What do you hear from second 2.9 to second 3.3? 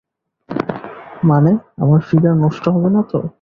না তো?